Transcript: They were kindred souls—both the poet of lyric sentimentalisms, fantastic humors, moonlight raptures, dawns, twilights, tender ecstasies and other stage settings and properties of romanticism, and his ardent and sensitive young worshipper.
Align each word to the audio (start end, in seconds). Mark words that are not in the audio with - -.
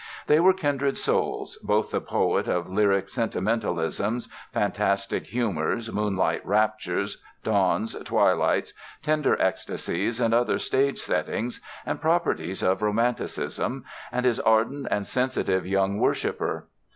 They 0.25 0.39
were 0.39 0.55
kindred 0.55 0.97
souls—both 0.97 1.91
the 1.91 2.01
poet 2.01 2.47
of 2.47 2.67
lyric 2.71 3.05
sentimentalisms, 3.07 4.29
fantastic 4.51 5.27
humors, 5.27 5.93
moonlight 5.93 6.43
raptures, 6.43 7.21
dawns, 7.43 7.93
twilights, 8.03 8.73
tender 9.03 9.39
ecstasies 9.39 10.19
and 10.19 10.33
other 10.33 10.57
stage 10.57 10.97
settings 10.97 11.61
and 11.85 12.01
properties 12.01 12.63
of 12.63 12.81
romanticism, 12.81 13.85
and 14.11 14.25
his 14.25 14.39
ardent 14.39 14.87
and 14.89 15.05
sensitive 15.05 15.67
young 15.67 15.99
worshipper. 15.99 16.67